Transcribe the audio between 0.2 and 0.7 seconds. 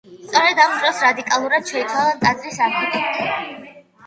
სწორედ